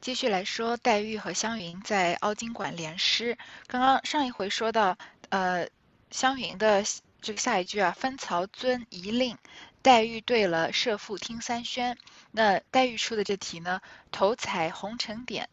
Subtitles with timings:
[0.00, 3.36] 继续来说，黛玉和湘云在凹晶馆联诗。
[3.66, 4.96] 刚刚上一回说到，
[5.30, 5.68] 呃，
[6.10, 6.84] 湘云的
[7.20, 9.36] 这个下一句啊，“分曹遵遗令”，
[9.82, 11.98] 黛玉对了“设赋听三宣”。
[12.30, 13.80] 那黛玉出的这题呢
[14.12, 15.48] ，“头彩红尘点”，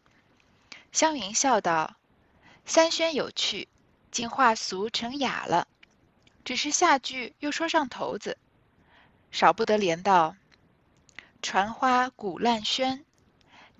[0.92, 1.96] 湘云笑道
[2.64, 3.66] ：“三宣有趣，
[4.12, 5.66] 竟化俗成雅了。
[6.44, 8.38] 只是下句又说上头子，
[9.32, 10.36] 少不得连道
[11.42, 13.04] ：‘传花鼓烂轩’。”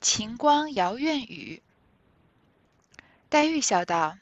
[0.05, 1.63] 晴光摇院宇，
[3.31, 4.19] 黛玉笑道：“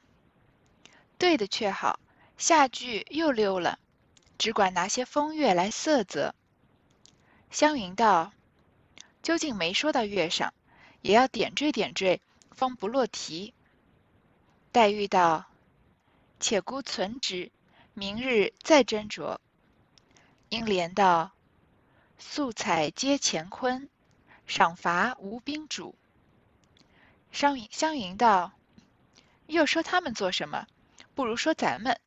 [1.18, 1.98] 对的却好，
[2.38, 3.80] 下句又溜了，
[4.38, 6.36] 只管拿些风月来色泽。”
[7.50, 8.32] 湘云道
[9.24, 10.55] ：“究竟没说到月上，
[11.00, 12.20] 也要点缀点缀，
[12.52, 13.52] 方不落题。”
[14.70, 15.46] 黛玉道
[16.38, 17.50] ：“且姑存之，
[17.92, 19.38] 明日再斟酌。”
[20.48, 21.33] 英莲道
[22.20, 23.88] ：“素彩接乾坤。”
[24.55, 25.95] 赏罚无宾主。
[27.33, 28.53] 湘云湘云道
[29.48, 30.67] ：“又说他们做什么？
[31.14, 31.98] 不如说咱们。”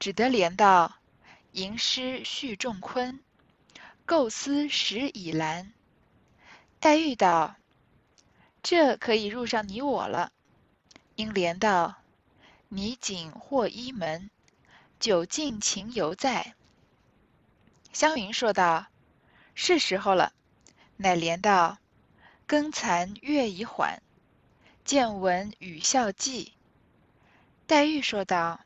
[0.00, 0.96] 只得连道
[1.52, 3.20] ：“吟诗续仲昆，
[4.06, 5.74] 构思识以兰。”
[6.80, 7.56] 黛玉道
[8.64, 10.32] ：“这可以入上你我了。”
[11.16, 11.96] 英莲道
[12.70, 14.30] ：“你锦或衣门，
[14.98, 16.54] 酒尽情犹在。”
[17.92, 18.86] 湘云说道
[19.54, 20.32] ：“是时候了。”
[20.98, 21.78] 乃连道
[22.46, 24.02] ：“更残月已缓，
[24.84, 26.52] 见闻语笑寂。”
[27.66, 28.60] 黛玉说道：“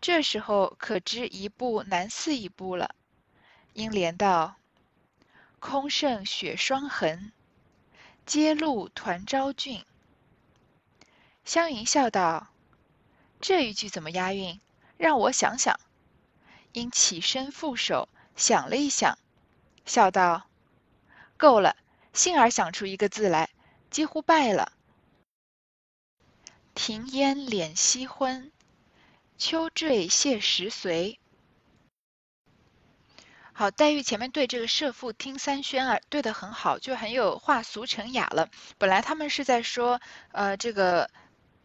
[0.00, 2.94] 这时候可知一步难似一步了。”
[3.74, 4.56] 应连道
[5.60, 7.32] ：“空剩雪霜痕，
[8.24, 9.84] 皆露团昭俊。”
[11.44, 12.48] 湘云笑道
[13.40, 14.60] ：“这一句怎么押韵？
[14.96, 15.78] 让我想想。”
[16.72, 19.18] 因起身负手想了一想，
[19.84, 20.45] 笑道。
[21.36, 21.76] 够了，
[22.12, 23.50] 幸而想出一个字来，
[23.90, 24.72] 几乎败了。
[26.74, 28.50] 庭烟敛夕昏，
[29.38, 31.18] 秋坠谢时随。
[33.52, 38.50] 好，黛玉前面对这个设赋听三宣啊，对的很好，就很有化俗成雅了。
[38.78, 40.00] 本来他们是在说，
[40.32, 41.10] 呃，这个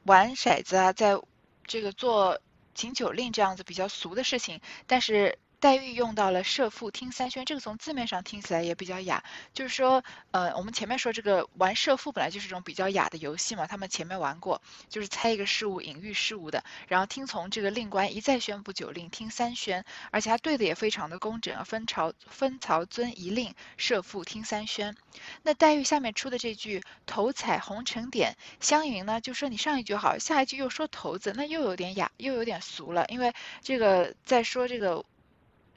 [0.03, 1.19] 玩骰子啊，在
[1.65, 2.39] 这个做
[2.75, 5.39] 请酒令这样子比较俗的事情，但是。
[5.61, 9.23] 黛玉用到了设赋听三宣，这个从字面上听起来也比较雅。
[9.53, 16.63] 就是说，呃，我们前面说这个玩设赋本来就是一种比较雅的游戏嘛，他们前面玩过，就是猜一个事物，隐喻事物的。
[16.87, 21.63] 然后听从这个令官一再宣布酒令，听三宣，而且他对的也非常的工整。
[21.63, 24.95] 分曹分曹遵一令，设赋听三宣。
[25.43, 35.05] 那黛玉下面出的这句头彩红尘点，湘云呢就说你上一句好，下一句又说头子，那又有点雅，又有点俗了，因为这个在说这个。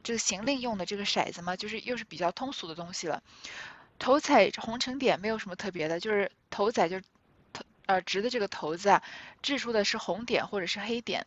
[0.05, 3.23] 这个行令用的这个骰子嘛，就是又是比较通俗的东西了。
[3.99, 7.05] 头彩红尘点没有什么特别的，就是头彩就是
[7.53, 9.03] 头呃直的这个头子啊，
[9.43, 11.27] 掷出的是红点或者是黑点。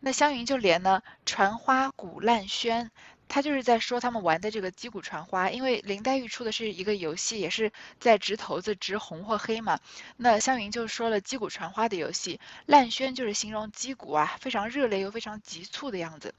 [0.00, 2.90] 那湘云就连呢传花鼓烂轩，
[3.28, 9.80] 他就是在说他们玩的这个击鼓传花，因为林黛玉出的是一个游戏，也是在掷头子掷红或黑嘛。
[10.16, 16.34] 那湘云就说了击鼓传花的游戏，烂轩就是形容击鼓啊非常热烈又非常急促的样子。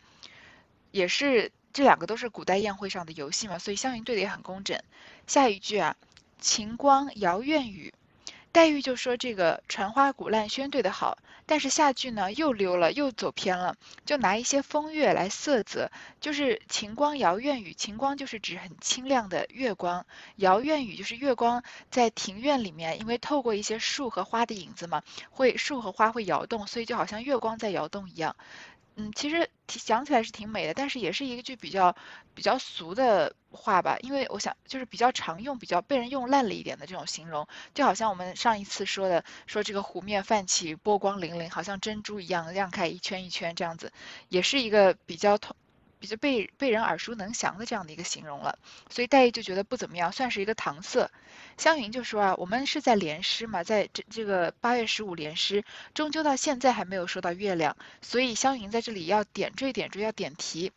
[0.98, 4.80] 也是这两个都是古代宴会上的游戏嘛，所以湘云对的也很工整。
[5.28, 5.96] 下一句啊，
[6.42, 7.94] 晴光摇院宇，
[8.52, 13.76] 黛玉就说这个传花鼓烂喧对的好，但是下句呢又溜了，又走偏了，
[14.06, 20.04] 就拿一些风月来色泽，就是晴光摇院宇，晴光就是指很清亮的月光，
[20.38, 28.36] 摇院宇就是月光在庭院里面，因为透过一些树和花的影子嘛，会树和花会摇动，所以就好像月光在摇动一样。
[29.00, 31.96] 嗯，其实想起来是挺美的，但是也是一个句比较
[32.34, 43.94] 比较俗的话吧，因为我想就是比较常用、比较被人用烂了一点的这种形容，就好像我们上一次说的，说这个湖面泛起波光粼粼，好像珍珠一样亮开一圈一圈这样子，
[44.30, 45.56] 也是一个比较通。
[46.00, 48.58] 比较被被人耳熟能详的这样的一个形容了，
[48.90, 51.10] 所以黛玉就觉得不怎么样，算是一个搪塞。
[51.58, 55.64] 湘云就说啊，我们是在联诗嘛，在这这个八月十五联诗，
[55.94, 60.72] 终究到现在还没有说到月亮，所以湘云在这里要点缀点缀，要点题。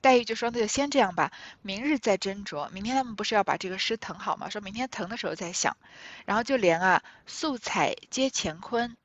[0.00, 1.30] 黛玉就说那就先这样吧，
[1.62, 2.68] 明日再斟酌。
[2.70, 4.48] 明天他们不是要把这个诗誊好吗？
[4.50, 5.76] 说明天誊的时候再想。
[6.26, 8.96] 然后就连啊，素彩接乾坤。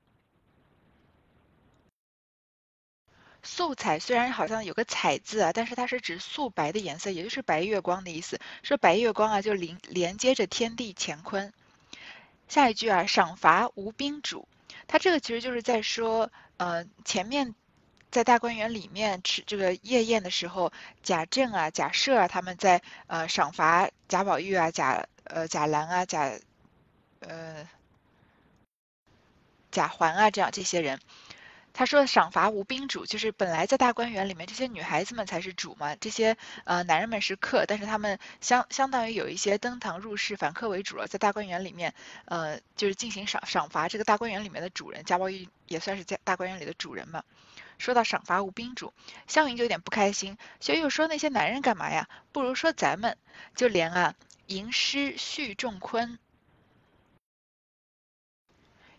[3.48, 8.40] 素彩虽然好像有个彩字啊，但是它是指素白的颜色，也就是白月光的意思。
[8.62, 11.54] 说白月光啊，就连连接着天地乾坤。
[12.50, 14.48] 下一句啊，赏罚无宾主，
[14.86, 17.56] 它这个其实就是在说，呃，前面
[18.12, 20.72] 在大观园里面吃这个夜宴的时候，
[21.02, 26.32] 贾政啊、贾赦啊，他们在呃赏罚贾宝玉啊、贾呃贾兰啊、贾
[27.22, 27.68] 呃
[29.72, 31.00] 贾环啊这样这些人。
[31.78, 41.94] 他说：“赏罚无宾主，就是本来在大观园里面，这些女孩子们才是主嘛，这些呃男人们是客，但是他们相相当于有一些登堂入室，反客为主了，在大观园里面，
[42.26, 43.88] 呃，就是进行赏赏罚。
[43.88, 47.24] 这个大观园里面的主人，贾宝玉也算是在大观园里的主人嘛。
[47.78, 48.92] 说到赏罚无宾主，
[49.28, 52.10] 湘云就有点不开心，所以又说那些男人干嘛呀？
[52.32, 53.16] 不如说咱们，
[53.56, 54.16] 就连啊
[54.48, 56.18] 吟诗叙仲昆。”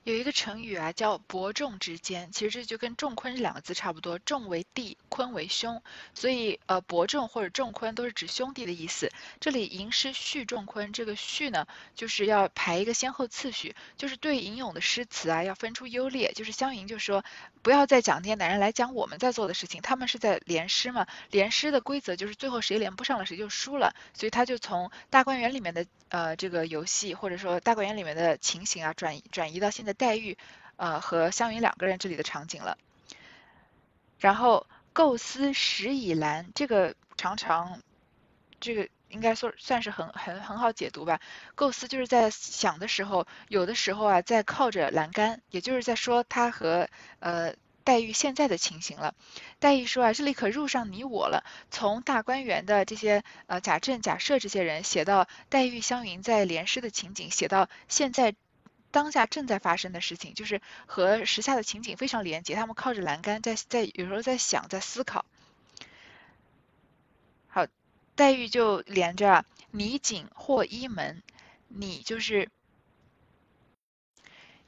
[0.05, 5.83] 有一个成语啊，叫伯仲之间，其实这就跟仲昆这两个字差不多，仲为弟，昆为兄，
[6.15, 9.11] 所以呃，伯仲或者仲昆都是指兄弟的意思。
[9.39, 16.33] 这里吟诗序仲昆，这个序呢，就是要排一个先后次序，就是对吟咏的诗词啊，要分出优劣。
[16.33, 17.23] 就是湘云就说，
[17.61, 29.98] 不要再讲那些男人来讲我们在做的事情，他们是在联诗嘛，联诗的规则就是最后谁连不上了谁就输了，所以他就从大观园里面的呃这个游戏或者说大观园里面的情形啊，转转移到现在。
[29.99, 30.39] 黛玉，
[30.77, 32.79] 呃，和湘云两个人这里的场景了。
[34.19, 37.81] 然后构思石以兰，这个常常，
[38.59, 41.21] 这个应该说算是很很很好解读吧。
[41.55, 46.89] 构思就是在想的时候，有的时候啊，在靠着栏杆，也就是在说他和
[47.21, 47.55] 呃
[47.85, 49.15] 黛玉现在的情形了。
[49.61, 51.45] 黛玉说啊，这里可入上你我了。
[51.71, 58.35] 从大观园的这些呃贾政、贾赦这些人写到黛玉、湘云在联诗的情景，写到现在。
[58.91, 62.55] 当下正在发生的事情，就是和时下的情景非常连接。
[62.55, 65.25] 他们靠着栏杆，在在有时候在想，在思考。
[67.49, 67.67] 好，
[68.17, 71.23] 黛玉就连着你景或一门，
[71.69, 72.51] 你就是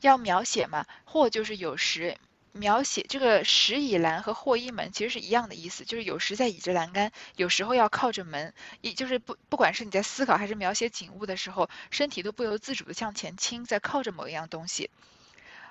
[0.00, 2.18] 要描写嘛，或就是有时。
[2.52, 14.90] 描写这个石倚栏和霍一门其实是一样的意思，就是有时在倚着栏杆，有时候要靠着门，也就是不不管是你在思考还是描写景物的时候，身体都不由自主的向前倾，在靠着某一样东西。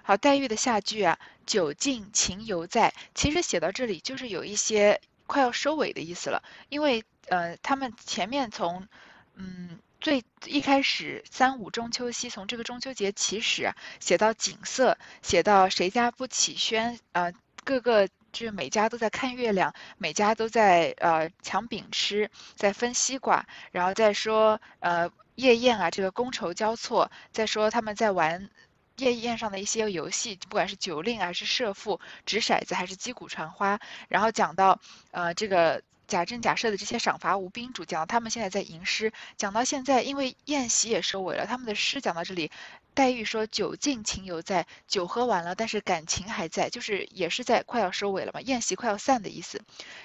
[0.04, 8.88] 好，黛玉的下句啊，酒尽情犹在，其实写到这里就是有一些快要收尾的意思了，因为呃，他们前面从
[9.36, 9.80] 嗯。
[10.00, 17.34] 最一开始三五中秋夕，从这个中秋节起始，写到景色，写到谁家不起轩，呃，
[17.66, 28.50] 各个就是每家都在看月亮，每家都在呃抢饼吃，在分西瓜，然后再说呃夜宴啊，这个觥筹交错，再说他们在玩
[28.96, 34.80] 夜宴上的一些游戏，不管是酒令还是射覆、掷骰子还是击鼓传花，然后讲到
[35.12, 35.84] 呃这个。
[36.10, 42.52] 贾政、贾赦的这些赏罚无宾主，讲到他们现在在吟诗，讲到现在，因为宴席也收尾了，他们的诗讲到这里，
[42.96, 49.62] 黛玉说酒尽情犹在，酒喝完了，但是感情还在，就是也是在快要收尾了嘛，宴席快要散的意思。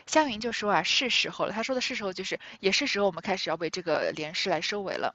[0.07, 1.53] 湘云就说啊，是时候了。
[1.53, 5.15] 他说的是时候，就是也是时候，我们开始要为这个联诗来收尾了。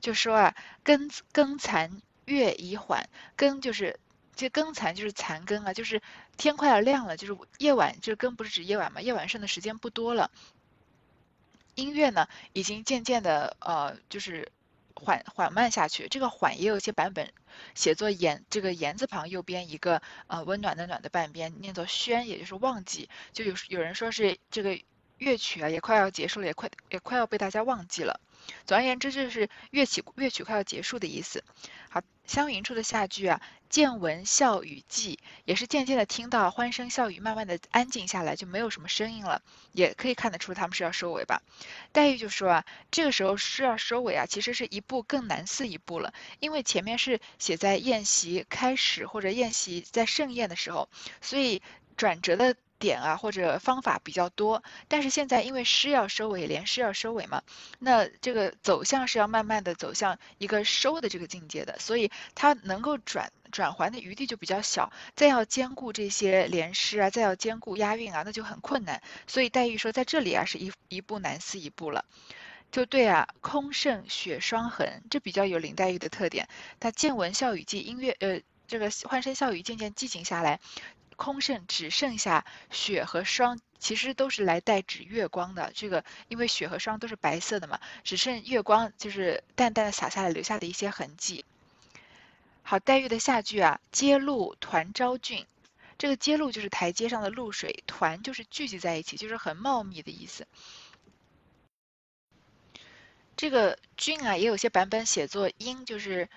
[0.00, 0.54] 就说啊，
[0.84, 3.98] 更更残月已缓，更就是。
[4.38, 6.00] 这更残就是残更啊，就是
[6.36, 10.30] 天快要亮了，就是夜晚，这更不是指夜晚嘛，夜晚剩的时间不多了。
[11.74, 14.52] 音乐呢，已经渐渐的呃，就是
[14.94, 16.06] 缓缓慢下去。
[16.06, 17.32] 这个缓也有一些版本
[17.74, 23.08] 写作言，这个言字旁右边一个呃温暖的暖的半边，念作宣，也就是忘记。
[23.32, 24.80] 就有有人说是这个
[25.18, 28.20] 乐曲啊，也快要结束了，也快也快要被大家忘记了。
[28.66, 31.42] 总而言之，就是乐曲乐曲快要结束的意思。
[31.90, 35.16] 好，湘云处的下句啊，见闻笑语寂，
[35.46, 39.40] 也是渐渐的听到欢声笑语，慢慢的安静下来，就没有什么声音了，
[39.72, 41.42] 也可以看得出他们是要收尾吧。
[41.90, 50.90] 黛玉就说啊，这个时候是要收尾啊，其实是一步更难似一步了，因为前面是写在宴席开始或者宴席在盛宴的时候，
[51.22, 51.62] 所以
[51.96, 52.54] 转折的。
[52.78, 57.42] 点啊，或者方法比较多，但是现在因为诗要收尾，连诗要收尾嘛，
[57.78, 69.02] 那这个走向是要慢慢的走向一个收的这个境界的，所以它能够转转环的余地就比较小，再要兼顾这些连诗啊，再要兼顾押韵啊，那就很困难。
[69.26, 72.04] 所以黛玉说，在这里啊，是一一步难似一步了。
[72.70, 76.48] 就对啊，空剩雪霜痕，这比较有林黛玉的特点。
[76.78, 80.60] 她见闻笑语寂，音乐呃，这个欢声笑语渐渐寂静下来。
[81.18, 85.72] 空剩只剩下雪和霜，其实都是来代指月光的。
[85.74, 91.44] 这个因为雪和霜都是白色的嘛，只剩月光就是淡淡的洒下来，留下的一些痕迹。
[92.62, 95.44] 好，黛玉的下句啊，阶露团昭俊，
[95.98, 100.46] 这个阶露就是台阶上的露水，团就是聚集在一起，就是很茂密的意思。
[103.36, 106.28] 这个俊啊，也有些版本写作阴，就是。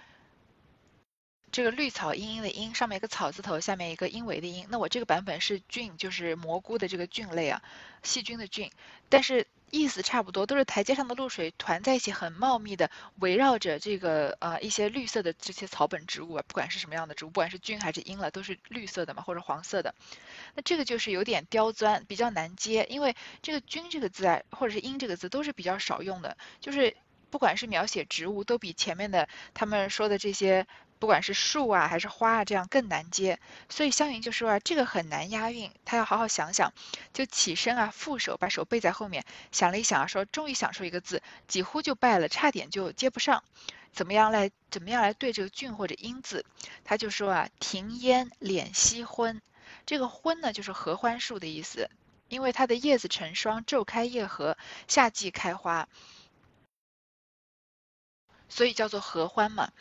[1.52, 4.66] 这个绿草茵茵的茵，上面一个草字头，下面一个因为的因。
[4.70, 7.62] 那我这个版本是菌，就是蘑菇的这个菌类啊，
[8.04, 8.72] 细菌的菌。
[9.10, 12.90] 但是意思差不多，都是台阶上的露水团在一起，很茂密的
[13.20, 19.94] 围绕着这个呃一些绿色的这些草本植物啊，不管是什么样的植物，不管是菌还是阴了，都是绿色的嘛，或者黄色的。
[20.56, 26.96] 那这个就是有点刁钻，比较难接，因为这个菌这个字啊，或者是阴这个字都是比较少用的，就是
[27.30, 30.66] 不管是描写植物，都比前面的他们说的这些。
[31.02, 33.40] 不管是树啊还是花啊，这样更难接，
[33.70, 36.72] 所以湘云就说啊，这个很难押韵，他要好好想想，
[37.12, 43.44] 就起身啊，负手把手背在后面，想了一想啊，说终于想出一个字，几乎就败了，差点就接不上，
[43.92, 46.46] 怎么样来怎么样来对这个俊或者英字，
[46.84, 49.42] 他就说啊，庭烟敛夕昏，
[49.88, 51.90] 这个昏呢就是合欢树的意思，
[52.30, 54.56] 因为它的叶子成双，昼开夜合，
[54.88, 55.90] 夏季开花，
[58.50, 59.72] 所以叫做合欢嘛。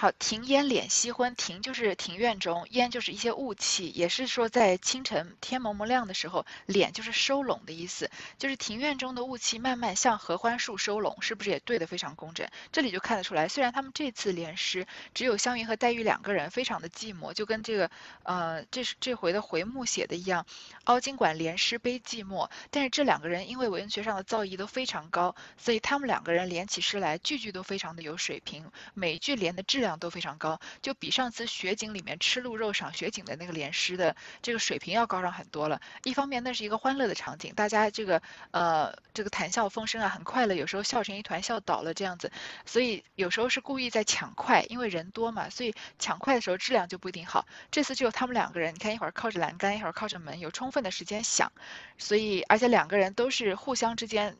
[0.00, 12.48] 好，庭烟敛夕昏，庭就是庭院中，烟就是一些雾气，也是说在清晨天蒙蒙亮的时候，敛就是收拢的意思，就是庭院中的雾气慢慢向合欢树收拢，是不是也对得非常工整？
[12.70, 17.90] 这里就看得出来，虽然他们这次联诗只有湘云和黛玉两个人，非常的寂寞，就跟这个
[18.22, 20.46] 呃这是这回的回目写的一样，
[20.84, 28.64] 凹晶馆联诗悲寂寞，但是这两个人因为文学上的造诣都非常高，所以他们两个人联起诗来，句句都非常的有水平，
[28.94, 29.87] 每句联的质量。
[29.88, 35.80] 量都非常高，就比上次雪景里面吃鹿肉赏雪景的那个连诗的这个水平要高上很多了。
[36.04, 42.30] 一方面那是一个欢乐的场景，大家这个呃这个谈笑风生啊，很快乐，有时候笑成一团笑倒了这样子，
[42.66, 47.46] 所以有时候是故意在抢快，因为人多嘛，所以抢快的时候质量就不一定好。
[47.70, 51.50] 这次只有他们两个人，你看一会儿靠着栏杆，一会儿靠着门，有充分的时间想，
[51.96, 54.36] 所以而且两个人都是互相之间。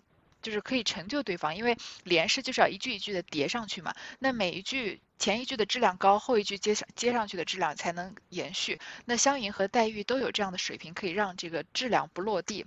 [0.49, 3.95] 就是可以成就对方，因为连诗就是要一句一句的叠上去嘛。
[4.19, 8.81] 那每一句前一句的质量高，后一句接上接上去的质量才能延续。
[9.05, 12.65] 那湘云和黛玉都有这样的水平，可以让这个质量不落地。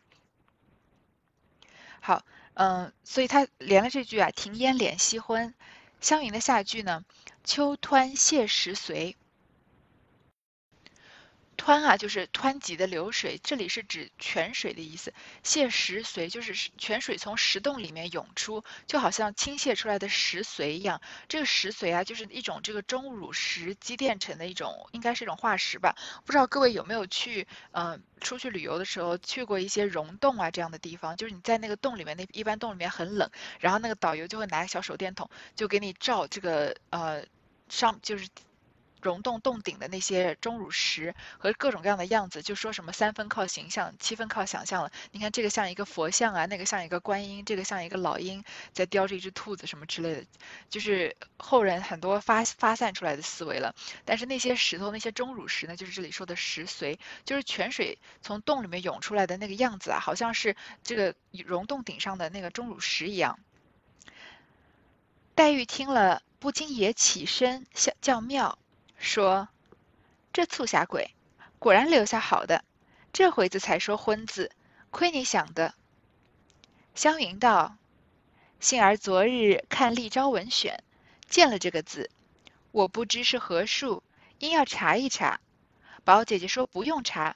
[2.00, 2.24] 好，
[2.54, 5.56] 嗯，所以他连了这句啊，庭烟敛夕昏。
[6.02, 7.04] 湘云的下句呢，
[7.44, 9.16] 秋湍泻石随。
[11.64, 15.14] 湍啊，就是湍急的流水，这里是指泉水的意思。
[15.44, 21.00] 泻石髓就是泉水从石洞里面涌出，就好像倾泻出来的石髓一样。
[21.30, 25.96] 这个石髓啊，就是一种这个钟乳石积淀成的一种，应该是一种化石吧。
[26.26, 31.16] 不知道各位有没有去，嗯，出去旅游的时候去过一些溶洞啊这样的地方？
[31.16, 37.24] 就是你在那个洞里面，那一般洞里面很冷，然后那个导游就会拿个小手电筒，就给你照这个呃
[37.70, 38.28] 上就是。
[39.02, 44.92] 溶洞洞顶的那些钟乳石和各种各样的样子，就说什么三分靠形象，七分靠想象了。
[45.12, 48.44] 你看这个像一个佛像啊，那个像一个观音，这个像一个老鹰
[48.74, 50.26] 在叼着一只兔子什么之类的，
[50.70, 53.74] 就是后人很多发发散出来的思维了。
[54.06, 63.40] 但是那些石头，那些钟乳石呢，就是这里说的石髓，就是泉水从洞里面涌出来的那个样子啊，好像是这个溶洞顶上的那个钟乳石一样。
[65.34, 68.60] 黛玉听了，不禁也起身叫叫妙。
[69.02, 69.50] 说
[70.32, 71.16] ：“这促狭鬼，
[71.58, 72.64] 果然留下好的。
[73.12, 74.52] 这回子才说婚字，
[74.92, 75.74] 亏你想的。”
[76.94, 77.78] 湘云道
[78.62, 80.84] ：“幸而昨日看《立朝文选》，
[81.28, 82.12] 见了这个字，
[82.72, 84.04] 我不知是何数，
[84.38, 85.42] 因要查一查。
[86.04, 87.36] 宝姐姐说不用查，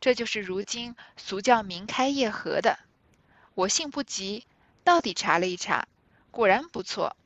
[0.00, 2.78] 这就是如今俗叫明开夜合的。
[3.54, 4.46] 我性不急，
[4.84, 5.88] 到底查了一查，
[6.30, 7.16] 果然不错。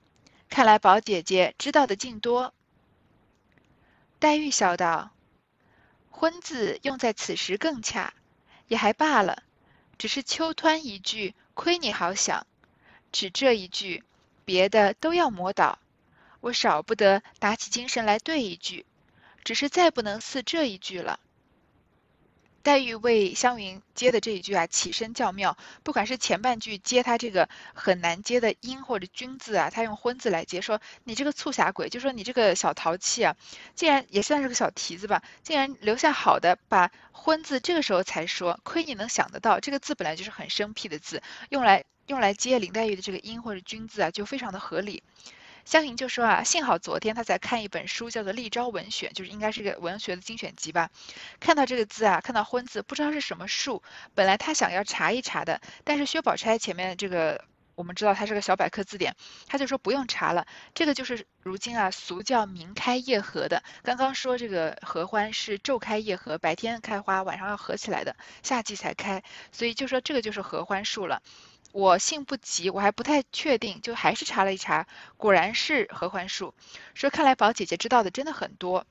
[0.48, 2.54] 看来宝姐姐知道的竟多。”
[4.20, 5.12] 黛玉笑道
[6.12, 8.12] ：“婚字用在此时更恰，
[8.68, 9.42] 也还罢了。
[9.96, 12.46] 只是秋湍一句，亏你好想。
[13.12, 14.04] 只这一句，
[14.44, 15.78] 别的都要磨倒。
[16.40, 18.84] 我少不得打起精神来对一句，
[19.42, 21.18] 只是再不能似这一句了。”
[22.62, 25.56] 黛玉为湘云接的这一句啊，起身叫妙。
[25.82, 33.36] 不管是前半句接他这个很难接的阴或者君字啊，他用昏字来接，说你这个促狭鬼，就说你这个小淘气啊，
[33.74, 45.02] 竟然也算是个小蹄子吧，竟然留下好的，把昏字这个时候才说，亏你能想得到，这个字本来就是很生僻的字，用来用来接林黛玉的这个阴或者君字啊，就非常的合理。
[45.64, 50.90] 湘云就说啊，幸好昨天他在看一本书，叫做《立朝文选》，就是应该是个文学的精选集吧。
[51.38, 53.82] 看到这个字啊，看到“婚”字，不知道是什么树。
[54.14, 59.14] 本来他想要查一查的，但是薛宝钗前面这个，我们知道它是个小百科字典，
[59.46, 60.46] 他就说不用查了。
[60.74, 63.62] 这个就是如今啊俗叫明开夜合的。
[63.82, 71.22] 刚刚说这个合欢是昼开夜合，白天开花，晚上要合起来的，夏季才开，所以就说这个就是合欢树了。
[71.72, 74.86] 我性不急，我还不太确定，就还是查了一查，
[75.16, 76.54] 果然是合欢树。
[76.94, 78.86] 说看来宝姐姐知道的真的很多。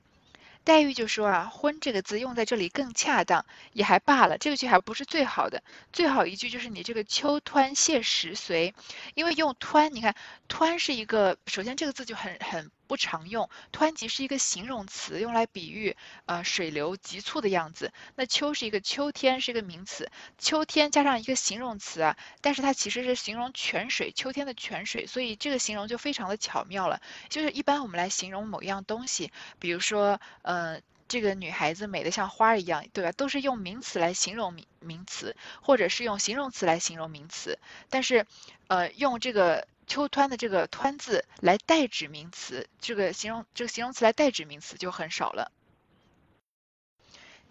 [0.62, 8.74] 黛玉就说啊，婚这个字用在这里更恰当，也还罢了，这个句还不是最好的，最好一句就是你这个秋湍谢石随，
[9.14, 10.14] 因为用湍，你看
[10.48, 12.70] 湍是一个，首先这个字就很很。
[12.90, 17.92] 不常用，湍急是一个形容词，用来比喻呃水流急促的样子。
[18.16, 27.00] 那秋是一个秋天，是一个名词，秋天加上一个形容词啊，但是它其实是形容泉水，秋天的泉水，所以这个形容就非常的巧妙了。
[27.28, 29.30] 就是一般我们来形容某一样东西，
[29.60, 33.12] 比如说呃这个女孩子美得像花一样，对吧？
[33.12, 38.26] 都是用名词来形容名名词，或者是用形容词来形容名词，但是
[38.66, 39.68] 呃用这个。
[39.90, 45.50] 秋湍的这个湍字来代指名词，这个形容这个形容词来代指名词就很少了。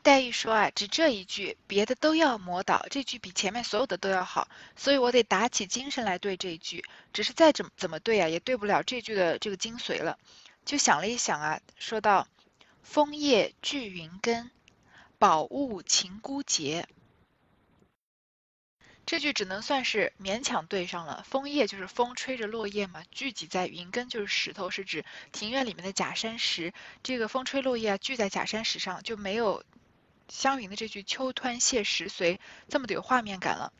[0.02, 6.86] 黛玉说啊，只这一句，别的都要磨倒，这句比前面所有的都要好，所以我得打起精神来对这一句。
[7.12, 10.18] 只是再怎么怎么对啊，也对不了这句的这个精髓了。
[10.64, 12.26] 就想了一想啊，说道
[12.84, 14.50] ：“枫叶聚云根，
[15.18, 16.88] 宝物晴孤节。”
[19.10, 21.26] 这句只能算是勉强对上了。
[21.28, 26.72] 枫叶就是风吹着落叶嘛，聚集在云根就是石头，是指庭院里面的假山石。
[27.02, 29.64] 这个风吹落叶啊，聚在假山石上，就没有
[30.28, 33.74] 湘云的这句秋湍谢石随这么的有画面感了。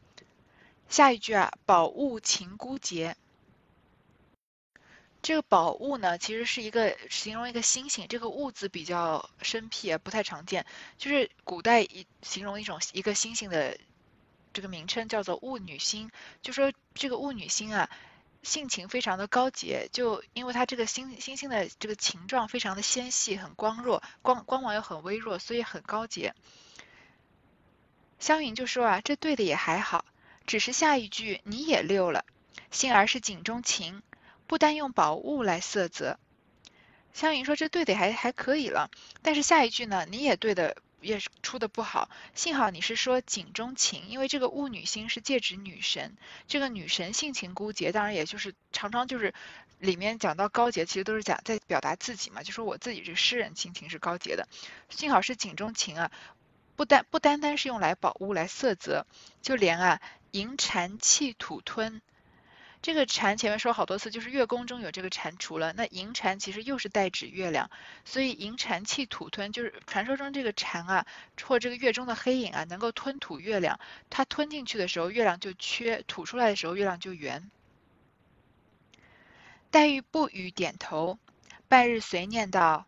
[0.88, 3.16] 下一句啊，宝物晴孤节。
[5.22, 10.66] 这个宝物呢，其实是一个形容一个星星，这个物字比较生僻，不太常见，
[10.98, 13.78] 就是古代一形容一种一个星星的。
[14.52, 16.10] 这个名称叫做雾女星，
[16.42, 17.90] 就说这个雾女星啊，
[18.42, 26.34] 性情非常的高洁，就因为它这个星星星的这个形状非常的纤细，很光弱，光光芒又很微弱，所以很高洁。
[28.20, 30.04] 湘云就说啊，这对的也还好，
[30.46, 32.26] 只是下一句你也溜了，
[32.72, 34.02] 幸而是景中情，
[34.48, 36.20] 不单用宝物来色泽。
[37.14, 38.90] 湘云说这对的还还可以了，
[39.22, 40.76] 但是下一句呢，你也对的。
[41.02, 49.34] 也是出的不好，幸好你是说景中情，因为这个雾女星是借指女神，这个女神性情孤洁，当然也就是常常就是
[49.80, 54.48] 里面讲到高洁，其实都是讲在表达自己嘛，就说我自己这诗人性情是高洁的，
[54.90, 56.12] 幸好是景中情啊，
[56.76, 59.06] 不单不单单是用来宝物来色泽，
[59.42, 62.02] 就连啊银蟾气土吞。
[62.82, 65.74] 这个蟾前面说好多次，就是月宫中有这个蟾蜍了。
[65.74, 67.70] 那银蟾其实又是代指月亮，
[68.06, 71.06] 所以银蟾气土吞，就是传说中这个蟾啊，
[71.44, 73.80] 或这个月中的黑影啊，能够吞吐月亮。
[74.10, 77.52] 它吞进去的时候，月亮就缺；吐出来的时候，月亮就圆。
[79.72, 81.20] 黛玉不语，点头。
[81.68, 82.88] 半日随念道：“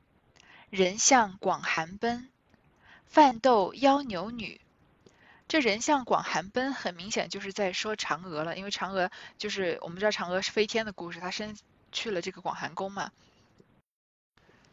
[0.72, 2.30] 人向广寒奔，
[3.06, 4.61] 饭斗邀牛女。”
[5.52, 11.58] 这人像广寒奔，很明显就是在说嫦娥了，因为嫦娥就是我们知道嫦娥是飞天的故事，她生
[11.92, 13.12] 去了这个广寒宫嘛。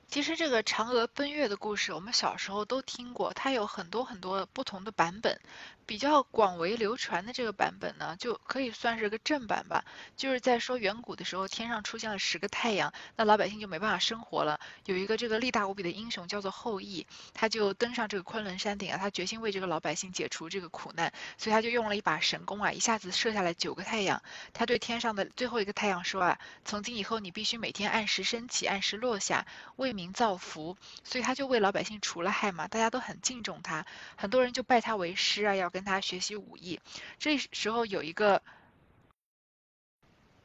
[0.07, 5.41] 其实这个嫦娥奔月的故事，我们小时候都听过，它有很多很多不同的版本。
[5.89, 9.87] 比较广为流传的这个版本呢，就可以算是个正版吧。
[10.19, 14.61] 就是在说远古的时候，天上出现了十个太阳，那老百姓就没办法生活了。
[14.85, 24.23] 有一个这个力大无比的英雄叫做后羿，他就登上这个昆仑山顶啊，他决心为这个老百姓解除这个苦难，所以他就用了一把神弓啊，一下子射下来九个太阳。
[24.53, 29.47] 他对天上的最后一个太阳说啊，从今以后你必须每天按时升起，按时落下，
[29.77, 30.77] 为民造福。
[31.03, 35.85] 所以他就为老百姓除了害嘛，大家都很敬重他，很多人就拜他为师啊，要跟。
[35.85, 36.81] 他学习武艺，
[37.19, 38.43] 这时候有一个。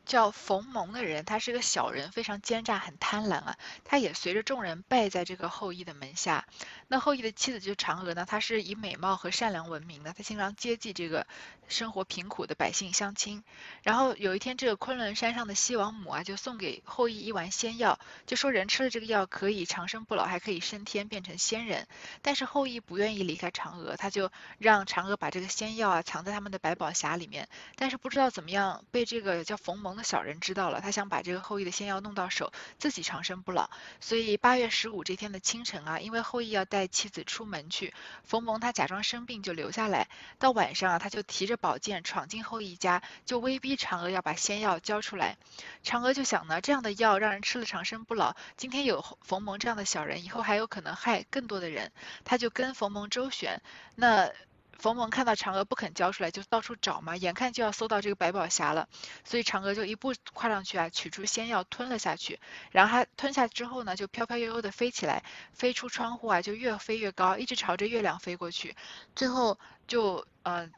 [0.05, 3.57] 叫冯蒙的人，他是个小人，非常奸诈，很贪婪啊。
[3.85, 6.45] 他也随着众人拜在这个后羿的门下。
[6.93, 11.25] 那后羿的妻子就是嫦娥呢，她是以美貌和善良闻名的，她经常接济这个
[11.67, 13.43] 生活贫苦的百姓乡亲。
[13.81, 21.87] 然后有一天，这个昆仑山上的西王母啊，就送给后羿一丸仙药，就说人吃了这个药可以长生不老，还可以升天变成仙人。
[22.21, 27.49] 但是后羿不愿意离开嫦娥，他就让嫦娥把这个仙药啊藏在他们的百宝匣里面。
[27.75, 29.93] 但是不知道怎么样被这个叫冯蒙。
[29.93, 33.69] 的小人知道了，他想把这个后羿的仙药弄到手，自己长生不老。
[33.99, 37.93] 所以八月十五这天的清晨啊，因为后羿要带妻子出门去，
[38.23, 40.07] 冯蒙他假装生病就留下来。
[40.39, 45.37] 到晚上啊，他就提着宝剑闯进后羿家，就威逼嫦娥要把仙药交出来。
[45.83, 51.91] 嫦娥就想呢，这样的药让人吃了长生不老，今天有冯蒙这样的小人，以后还有可能害更多的人。
[52.23, 53.61] 他就跟冯蒙周旋，
[53.95, 54.31] 那。
[54.77, 58.89] 冯蒙看到嫦娥不肯交出来，就到处找嘛，眼看就要搜到这个百宝匣了，
[59.23, 62.39] 所以嫦娥就一步跨上去啊，取出仙药吞了下去。
[62.71, 68.75] 然后她吞下之后呢，就飘飘悠悠的飞起来，飞出窗户啊，就越飞越高，一直朝着月亮飞过去。
[69.15, 69.57] 最后
[69.87, 70.71] 就嗯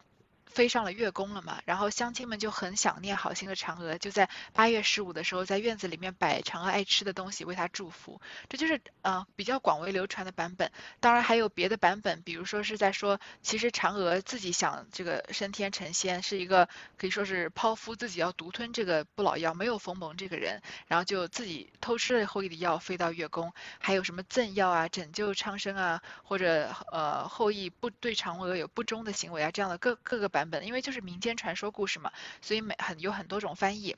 [0.45, 8.21] 飞上了月宫了嘛，然后乡亲们就很想念好心的嫦娥，就在八月十五的时候，在院子里面摆嫦娥爱吃的东西，为她祝福。
[8.47, 10.71] 这就是呃比较广为流传的版本。
[10.99, 23.53] 当然还有别的版本，比如说是在说，其实嫦娥自己想这个升天成仙，是一个可以说是剖腹自己要独吞这个不老药，没有冯蒙这个人，然后就自己偷吃了后羿的药，飞到月宫。
[23.79, 30.49] 还有什么赠药啊、拯救苍生啊，或者呃后羿不对嫦娥有不忠的行为啊，这样的各各个版。
[30.49, 33.95] 本，因为就是民间传说故事嘛，所以每很有很多种翻译。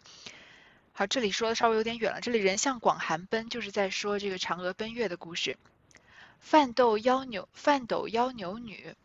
[0.94, 2.22] 好，这里说的稍微有点远了。
[2.22, 5.58] 这里人向广寒奔，就是在说这个嫦娥奔月的故事。
[6.40, 8.96] 范斗妖牛，范斗妖牛女。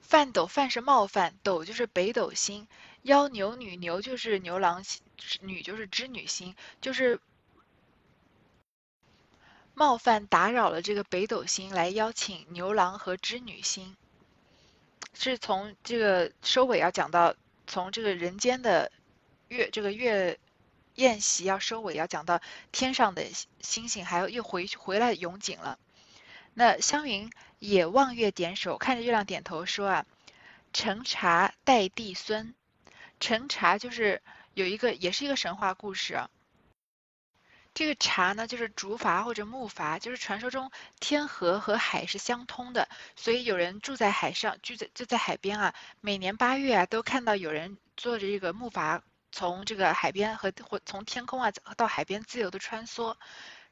[0.00, 2.68] 范斗范是冒犯，斗就是北斗星，
[3.02, 5.02] 妖牛女牛就是牛郎星，
[5.40, 7.20] 女就是织女星，就是。
[9.78, 13.94] 冒犯打扰了这个北斗星，来邀请牛郎和织女星，
[15.14, 17.36] 是从这个收尾要讲到，
[17.68, 18.90] 从这个人间的
[19.46, 20.40] 月这个月
[20.96, 22.40] 宴席要收尾，要讲到
[22.72, 23.24] 天上的
[23.60, 25.78] 星星，还要又回回来永景了。
[26.54, 30.06] 那湘云也望月点首，看着月亮点头说啊
[30.74, 32.52] ：“陈茶代帝孙。”
[33.20, 34.22] 陈茶就是
[34.54, 36.20] 有一个，也是一个神话故事。
[37.74, 45.74] 这个茶呢，就是竹筏或者木筏，就是传说中天河和海是相通的，所以有人住在海上，住在就在海边啊。
[46.00, 49.00] 每年八月啊，都看到有人坐着这个木筏
[49.30, 53.14] 从这个海边和或从天空啊到海边自由的穿梭，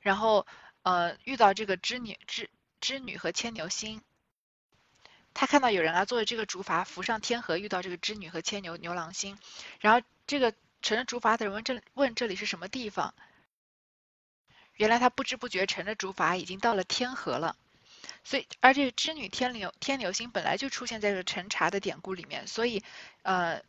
[0.01, 0.47] 然后
[0.83, 2.49] 呃遇到这个织女织
[2.81, 4.01] 织女和牵牛星，
[5.35, 9.37] 他看到有人啊坐着这个竹筏浮上天河，遇到这个织女和牵牛牛郎星，
[9.81, 13.13] 然后这个乘着竹筏的人问这问这里是什么地方？
[14.77, 17.57] 原来他不知不觉乘着竹筏已经到了天河了，
[18.25, 22.83] 所以而这个织女天牛天牛星本来就出现在这个陈茶的典故里面，所以
[23.23, 23.63] 呃，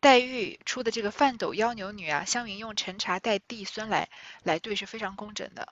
[0.00, 4.08] 黛玉出的这个范斗妖牛女啊，湘云用陈茶代帝孙来
[4.42, 5.68] 来对是非常工整的。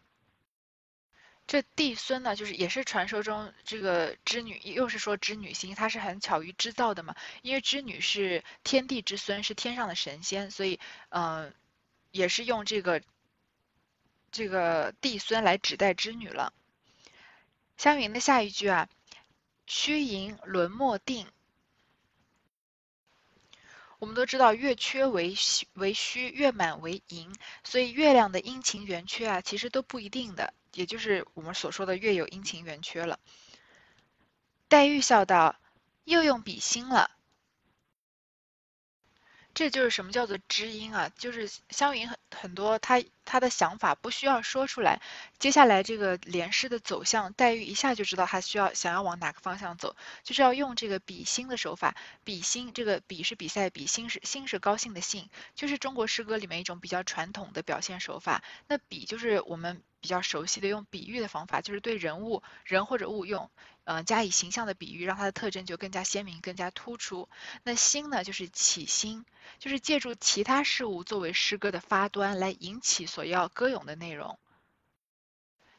[1.46, 11.54] 这帝孙呢，就是也是传说中这个织女，又是说织女星，它是很巧于织造的嘛，因为织女是天地之孙，是天上的神仙，所以嗯，
[12.10, 13.00] 也是用这个。
[14.30, 16.52] 这个帝孙来指代织女了。
[17.76, 18.88] 湘云的下一句啊，
[19.66, 21.26] 虚盈轮莫定。
[23.98, 33.20] 我们都知道月缺为虚为虚，月满为盈，所以月亮的阴晴圆缺啊，其实都不一定的，也就是我们所说的月有阴晴圆缺了。
[34.68, 35.56] 黛玉笑道
[36.04, 37.10] ：“又用比心了。”
[39.52, 41.10] 这就是什么叫做知音啊？
[41.18, 45.00] 就是湘云很很多，他他的想法不需要说出来。
[45.38, 51.96] 接下来这个连诗的走向，黛玉一下就知道他需要想要往哪个方向走，就是要用这个比心的手法。
[52.24, 58.42] 比心，这个比是比赛，比心是心是高兴的兴，就是中国诗歌里面一种比较传统的表现手法。
[58.68, 63.50] 那比就是我们比较熟悉的用比喻的方法，就是对人物人或者物用。
[63.90, 67.28] 呃，加以形象的比喻，让它的特征就更加鲜明、更加突出。
[67.64, 69.24] 那心呢，就是起心，
[69.58, 74.38] 就是借助其他事物作为诗歌的发端，来引起所要歌咏的内容。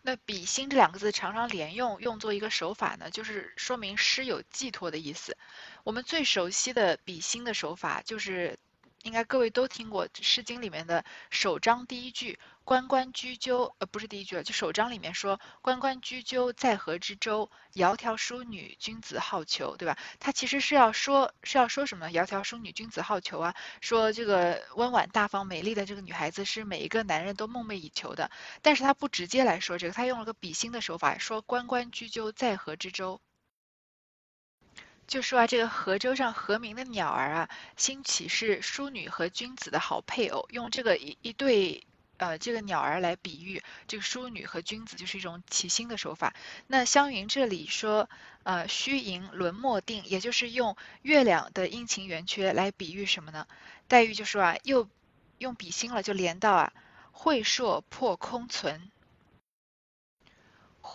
[0.01, 5.37] 那比心这两个字常常连用，用作一个手法呢，就是说明诗有寄托的意思。
[5.85, 8.59] 我们最熟悉的比心的手法，就是
[9.03, 12.39] 应该各位都听过《诗经》里面的首章第一句。
[12.63, 17.49] 关关雎鸠，呃，不是第一句了，就首章里面说“关关雎鸠，在河之洲。
[17.73, 19.97] 窈窕淑女，君子好逑”，对吧？
[20.19, 22.09] 他其实是要说，是要说什么？
[22.11, 28.29] 窈窕淑女，君子好逑啊，说这个温婉大方、美丽的这个女孩子是每一个男人都梦寐以求的。
[28.61, 33.19] 但是他不直接来说这个，他用了个比心的手法，说“关关雎鸠，在河之洲”，
[35.11, 41.85] 就说啊，这个河州上和鸣的鸟儿啊，兴起是淑女和君子的好配偶，用这个一一对。
[42.15, 46.35] 呃，这个鸟儿来比喻这个淑女和君子，就是一种起心的手法。
[46.67, 48.07] 那湘云这里说，
[48.43, 53.47] 呃，虚盈轮莫定，也就是用月亮的阴晴圆缺来比喻什么呢？
[53.87, 54.87] 黛玉就说啊，又
[55.39, 56.73] 用比心了，就连到啊，
[57.11, 58.91] 晦朔破空存。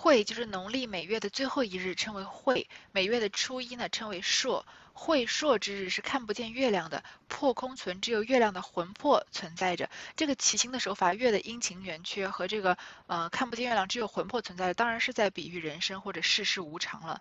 [0.07, 4.64] 晦就是农历每月的最后一日，称为晦；每月的初一呢，称为朔。
[4.92, 9.90] 晦朔之日是看不见月亮的，破空存，只有月亮的魂魄存在着。
[10.14, 17.21] 这个起心的手法，月的阴晴圆缺和这个呃看不见月亮，只有魂魄存在的，当然是在比喻人生或者世事无常了。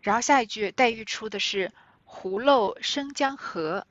[0.00, 1.70] 然后下一句黛玉出的是
[2.06, 3.86] “湖漏生江河”，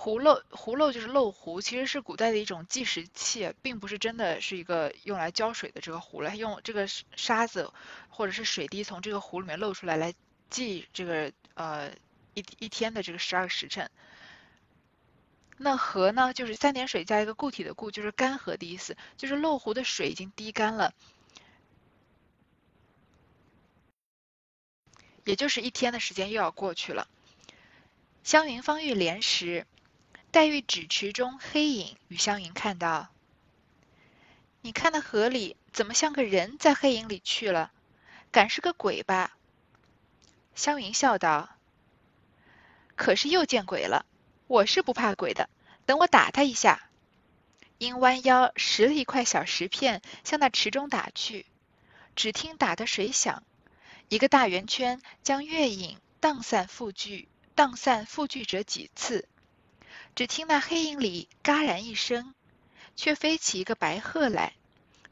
[0.00, 7.72] 壶漏壶漏就是漏壶，其实是古代的一种计时器，并不是真的是一个用来浇水的这个壶了，用这个沙子
[8.08, 10.14] 或者是水滴从这个壶里面漏出来来
[10.50, 11.90] 计这个呃
[12.34, 13.90] 一一天的这个十二个时辰。
[15.56, 20.94] 那河呢，就是三点水加一个固体的固，就是干涸的意思，就是漏壶的水已经滴干了，
[25.24, 27.08] 也就是一天的时间又要过去了。
[28.22, 29.66] 湘云方欲莲时，
[30.30, 33.08] 黛玉指池中黑影与湘云看到
[34.60, 37.72] ：“你看那河里怎么像个人在黑影里去了？
[38.30, 39.36] 敢是个鬼吧？”
[40.54, 41.48] 湘云笑道
[42.94, 44.04] ：“可是又见鬼了。”
[44.48, 45.50] 我是不怕鬼的，
[45.84, 46.88] 等我打他一下。
[47.76, 51.44] 因弯腰拾了一块小石片，向那池中打去。
[52.16, 53.42] 只听打的水响，
[54.08, 59.28] 一个大圆圈将月影荡散复聚，荡散复聚者几次。
[60.18, 62.34] 只听那黑影里嘎然一声，
[62.96, 64.54] 却飞起一个白鹤来，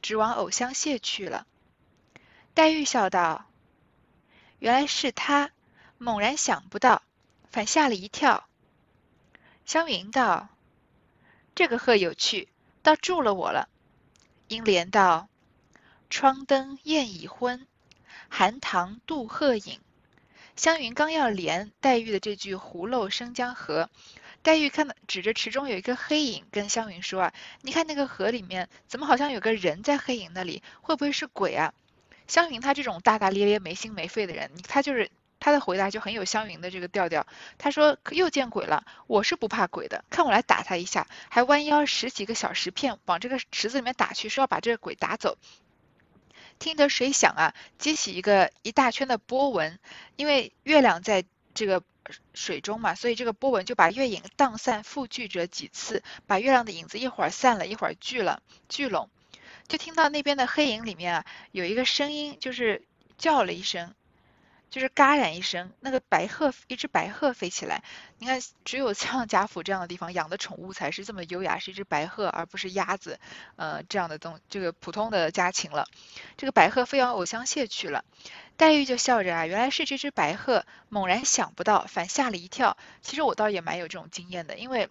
[0.03, 1.47] 直往藕香榭去了。
[2.55, 3.47] 黛玉笑道
[4.59, 5.53] ：“原来是他，
[5.97, 7.05] 猛然想不到，
[7.53, 8.49] 反吓了一跳。”
[9.65, 10.49] 湘云道
[11.55, 12.49] ：“这个鹤有趣，
[12.83, 13.69] 倒助了我了。”
[14.49, 15.29] 英莲道
[16.11, 17.69] ：“窗灯焰已昏，
[18.29, 19.79] 寒塘渡鹤影。”
[20.57, 23.89] 湘云刚要连黛玉的这句“湖漏生江河”，
[24.47, 30.63] 黛玉看到指着池中有一个黑影，跟湘云说：“啊，你看那个河里面，怎么好像有个人在黑影那里？
[30.83, 31.75] 会不会是鬼啊？”
[32.29, 35.11] 湘云她这种大大咧咧、没心没肺的人，她就是。
[35.39, 37.27] 他的回答就很有湘云的这个调调。
[37.59, 45.37] 他说：“又见鬼了，我是不怕鬼的，看我来打他一下。”还弯腰拾几个小石片往这个池子里面打去，说要把这个鬼打走。
[46.59, 49.79] 听得水响啊，激起一个一大圈的波纹。
[50.17, 51.83] 因为月亮在这个
[52.35, 59.11] 水中嘛，所以这个波纹就把月影荡散复聚着几次，把月亮的影子一会儿散了，一会儿聚了聚拢。
[59.69, 62.83] 就听到那边的黑影里面啊，有一个声音，就是
[63.19, 63.95] 叫了一声。
[64.69, 67.83] 就是嘎然一声，那个白鹤，一只白鹤飞起来。
[68.19, 73.19] 你看，只有像贾府这样的地方养的宠物才是这么优雅，是一只白鹤，而不是鸭子，
[73.57, 75.87] 呃，这样的东，这个普通的家禽了。
[76.37, 78.05] 这个白鹤飞往藕香榭去了，
[78.57, 80.67] 黛玉就笑着啊，原来是这只白鹤。
[80.89, 82.77] 猛然想不到，反吓了一跳。
[83.03, 84.89] 其实我倒也蛮有这种经验的，因为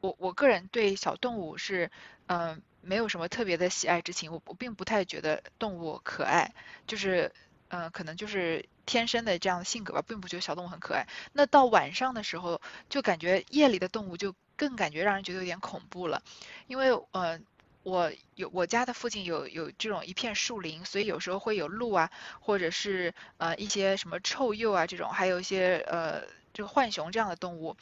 [0.00, 1.90] 我我个人对小动物是，
[2.26, 6.54] 嗯，没有什么特别的喜爱之情，我我并不太觉得动物可爱，
[6.86, 7.32] 就是。
[7.68, 11.06] 嗯，可能就是天生的这样的性格吧，并不觉得小动物很可爱。
[11.32, 16.22] 那到晚上的时候，就感觉夜里的动物就更感觉让人觉得有点恐怖了。
[16.66, 17.40] 因为呃，
[17.82, 26.22] 我有我家的附近有有这种一片树林，所以有时候会有鹿啊，或者是呃一些什么臭鼬啊这种，还有一些呃。
[26.56, 27.76] 这个浣熊这样的动物，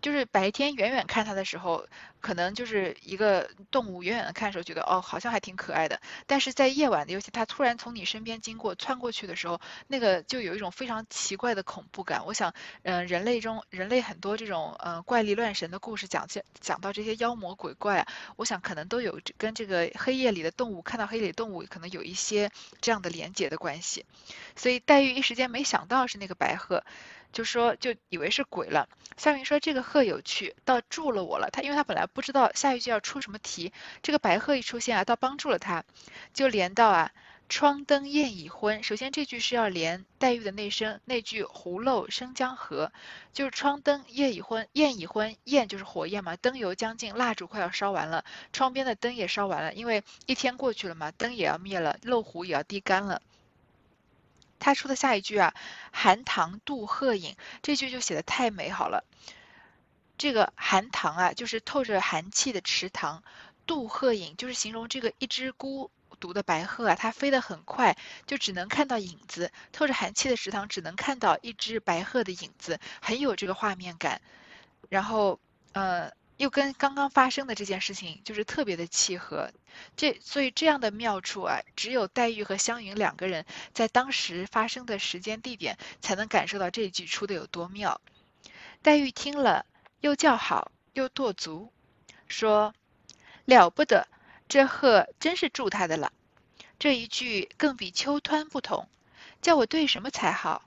[0.00, 1.88] 就是白天远远看它的时候，
[2.20, 6.00] 可能就是一个动物，远远的看的时候觉得哦，好像还挺可爱的。
[6.28, 12.24] 但是在夜晚，尤其它突然从你身边经过，窜过去的时候，那个就有一种非常奇怪的恐怖感。
[12.24, 24.06] 我想，嗯，人类中人类很多这种嗯怪力乱神的故事，讲讲讲到这些妖魔鬼怪，我想可能都有跟这个黑夜里的动物看到黑夜里动物可能有一些这样的连结的关系。
[24.54, 26.84] 所以黛玉一时间没想到是那个白鹤。
[27.32, 28.88] 就说就以为是鬼了。
[29.16, 31.50] 夏云说这个鹤有趣，倒助了我了。
[31.50, 35.84] 他因为他本来不知道下一句要出什么题，这个白鹤一出现啊，倒帮助了他。
[36.32, 37.12] 就连到啊，
[37.50, 38.82] 窗灯焰已昏。
[38.82, 42.92] 首先这句是要连黛玉的那声那句湖漏生江河，
[43.34, 53.20] 就是窗灯夜已昏，焰已昏，焰就是火焰嘛，灯油将尽，蜡烛快要烧完了，窗边的灯也烧完了，因为一天过去了嘛，灯也要灭了，漏壶也要滴干了。
[54.60, 55.54] 他说的下一句啊
[55.90, 59.02] ，“寒塘渡鹤影”，这句就写的太美好了。
[60.16, 63.22] 这个寒塘啊，就是透着寒气的池塘；
[63.66, 67.96] 渡鹤影，就是形容这个一只孤独的白鹤啊，它飞得很快，
[68.26, 69.50] 就只能看到影子。
[69.72, 74.20] 透着寒气的池塘，只能看到一只白鹤的影子，很有这个画面感。
[74.88, 75.40] 然后，
[75.72, 76.12] 呃。
[76.40, 79.52] 又跟刚刚发生的这件事情就是特别的契合，
[79.94, 88.00] 这所以这样的妙处啊，只有黛玉和湘云两个人在当时发生的时间地点才能感受到这一句出的有多妙。
[88.80, 89.66] 黛玉听了，
[90.00, 91.70] 又叫好，又跺足，
[92.26, 92.74] 说
[93.44, 94.08] ：“了不得，
[94.48, 96.10] 这鹤真是助他的了。
[96.78, 98.88] 这一句更比秋湍不同，
[99.42, 100.62] 叫我对什么才好？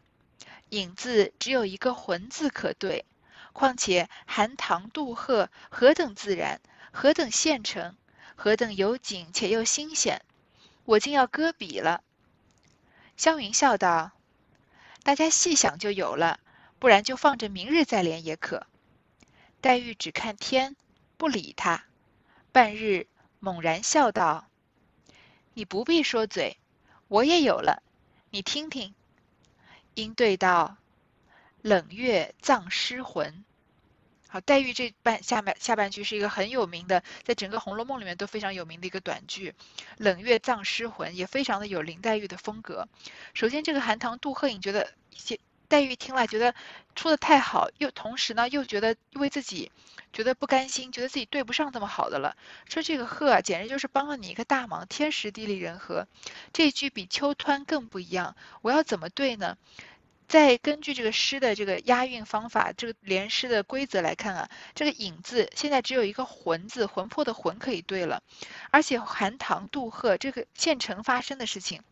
[0.69, 3.05] 影字只有一个魂字可对。”
[3.53, 6.59] 况且寒塘渡鹤何等自然，
[6.91, 7.95] 何等现成，
[8.35, 10.21] 何等有景且又新鲜，
[10.85, 12.03] 我竟要搁笔了。
[13.15, 14.11] 湘云笑道
[15.03, 16.39] ：“大家细想就有了，
[16.79, 18.65] 不然就放着明日再联也可。”
[19.61, 20.75] 黛玉只看天，
[21.15, 21.85] 不理他。
[22.51, 23.07] 半日，
[23.39, 24.47] 猛然笑道
[25.53, 26.57] ：“你不必说嘴，
[27.07, 27.83] 我也有了，
[28.31, 28.93] 你听听。”
[29.95, 30.77] 应对道
[31.63, 33.43] ：“冷月葬尸魂。”
[34.29, 39.53] 好，黛玉这半下半下半句是一个很有名的，在整个《红楼梦》里面都非常有名的一个短句。
[39.97, 42.87] 冷月葬尸魂也非常的有林黛玉的风格。
[43.35, 44.91] 首先，这个寒塘渡鹤影觉得
[45.67, 46.55] 黛玉听了觉得
[46.95, 49.71] 出的太好，又同时呢又觉得为自己
[50.11, 52.35] 觉得不甘心，觉得自己对不上这么好的了。
[52.67, 56.07] 说这个鹤啊，简直就是帮了你一个大忙，天时地利人和。
[56.51, 59.57] 这句比秋湍更不一样，我要怎么对呢？
[60.33, 68.23] 再根据这个诗的这个押韵方法，这个连诗的规则来看啊，这个影字现在只有一个魂字，魂魄的魂可以对了。
[68.71, 71.83] 而且寒塘渡鹤这个现成发生的事情，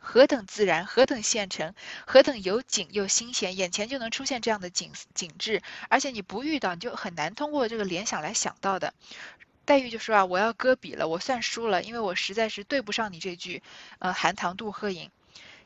[0.00, 1.72] 何等自然，何等现成，
[2.04, 8.92] 何等有景又新鲜，眼前就能出现这样的景景致，而且你不遇到，你就很难通过这个联想来想到的。
[9.64, 13.62] 黛玉就说啊，我要搁笔了，我算输了，因为我实在是对不上你这句，
[14.00, 15.12] 呃，寒塘渡鹤影。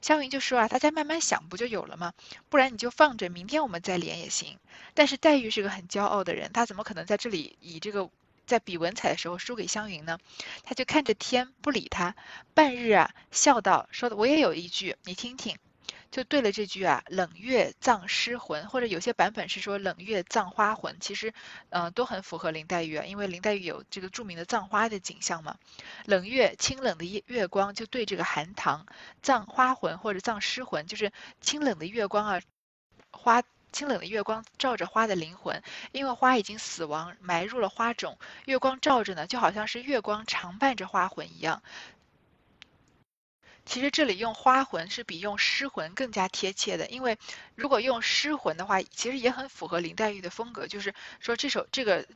[0.06, 2.12] 湘云就说啊，大家慢慢想不就有了吗？
[2.48, 4.56] 不然你就放着，明天我们再连也行。
[4.94, 8.08] 但是黛玉是个很骄傲的人，她怎么可能在这里以这个
[8.46, 10.20] 在比文采的时候输给湘云呢？
[10.62, 12.14] 她就看着天不理他，
[12.54, 15.58] 半日啊笑道：“说的我也有一句，你听听。”
[16.16, 21.34] 就对了这句啊，冷月葬尸魂，或者有些版本是说冷月葬花魂，其实，
[21.68, 25.58] 嗯，都很符合林黛玉啊，因为林黛玉有这个著名的葬花的景象嘛。
[26.06, 28.86] 冷月清冷的月月光就对这个寒塘，
[29.20, 32.40] 葬花魂或者葬尸魂，就是清冷的月光啊，
[33.10, 41.62] 花清冷的月光照着花的灵魂，因为花已经死亡埋入了花种，月光照着呢，就好像是月光常伴着花魂一样。
[43.66, 47.18] 其实这里用花魂是比用诗魂更加贴切的，因为
[47.54, 52.06] 如果用诗魂的话，其实也很符合林黛玉的风格，就是说这首这个。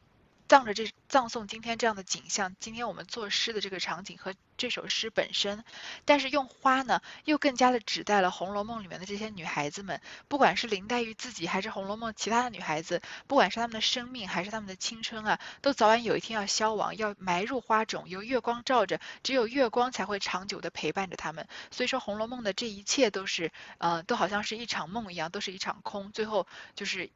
[0.51, 5.65] 葬着这葬送今天这样的景象，今天我们作诗的这个场景和这首诗本身，
[6.05, 21.47] 但是用花呢，又更加的指代了《红楼梦》里面的这些女孩子们，不管是林黛玉自己，还是《红楼梦》其他的女孩子，不管是她们的生命，还是她们的青春啊，都早晚有一天要消亡，要埋入花种，由月光照着，只有月光才会长久的陪伴着她们。
[21.71, 27.09] 所以说，《红楼梦》的这一切都是，呃，都好像是一场梦一样，都是一场空，最后就是。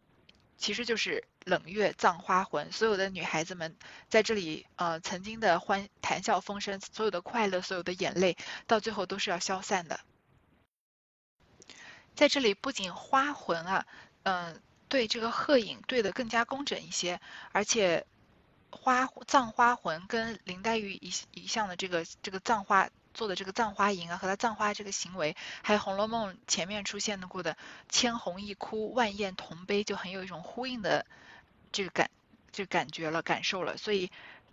[0.57, 3.77] 其实就是冷月葬花魂，所有的女孩子们
[4.09, 8.37] 在这里，呃，曾经的欢谈笑风生，所有的快乐，所有的眼泪，
[8.67, 10.01] 到最后都是要消散的。
[12.15, 13.87] 在这里，不仅花魂啊，
[14.23, 17.21] 嗯，对这个鹤影对的更加工整一些，
[17.53, 18.07] 而且
[18.71, 22.89] 花葬花魂跟林黛玉一一向的这个这个葬花。
[23.15, 27.57] 做的这个葬花吟啊，和他葬花这个行为，还有《红楼梦》前面出现的过的
[27.89, 31.07] 千红一哭，万艳同悲，就很有一种呼应的
[31.73, 32.11] 这个感，
[32.53, 33.77] 这个感觉了，感受了。
[33.77, 34.11] 所以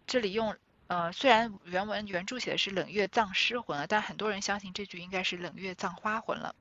[0.07, 0.55] 这里用
[0.87, 6.55] 呃，虽然原文原著写的是冷月葬尸魂啊，但很多人相信这句应该是冷月葬花魂了。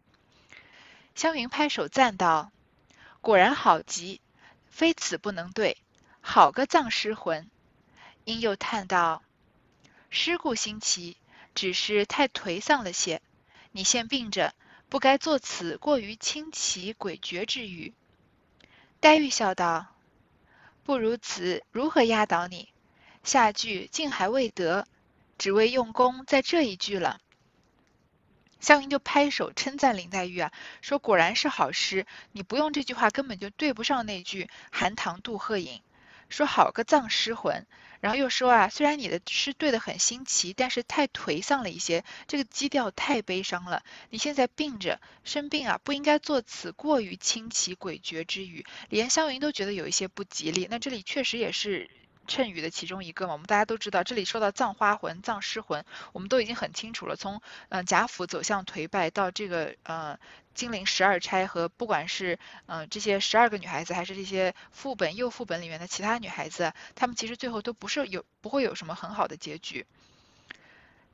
[1.15, 2.51] 湘云拍手赞道
[3.21, 4.21] ：“果然好极，
[4.69, 5.77] 非此不能对，
[6.21, 7.51] 好个葬尸魂。”
[8.25, 9.23] 因又叹道
[10.09, 11.17] ：“诗故新奇。”
[11.55, 13.21] 只是太颓丧了些，
[13.73, 14.55] 你现病着，
[14.89, 17.93] 不该作此过于清奇诡谲之语。
[19.01, 19.87] 黛玉笑道
[20.85, 22.69] ：“不如此，如何压倒你？
[23.25, 24.87] 下句竟还未得，
[25.39, 27.21] 只为用功在这一句了。”
[28.61, 35.83] 湘云就拍手称赞林黛玉啊，说：“果然是好诗，你不用这句话根本就对不上那句‘寒塘渡鹤影’。”
[36.29, 37.67] 说好个葬尸魂，
[38.01, 43.83] 然后又说啊，虽然你的诗对的很新奇，但是太颓丧了一些，这个基调太悲伤了。
[44.11, 50.67] 你现在病着，生病啊，不应该作此过于清奇诡谲之语，连湘云都觉得有一些不吉利。
[50.71, 51.91] 那这里确实也是。
[52.29, 57.17] 谶语的其中一个嘛，我们大家都知道，这里说到葬花魂、葬尸魂，我们都已经很清楚了。
[57.17, 60.17] 从嗯贾府走向颓败，到这个呃
[60.61, 69.87] 金陵十二钗和不管是嗯这些十二个女孩子，还是这些副本、右副本里面的其他女孩子，她们其实最后都不是有不会有什么很好的结局。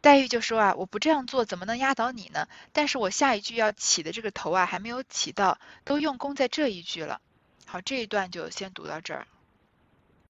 [0.00, 2.48] 黛玉就说啊，我不这样做怎么能压倒你呢？
[2.72, 7.20] 但是我下一句要起的这个头啊，还没有起到，都用功在这一句了。
[7.66, 9.28] 好，这一段就先读到这儿。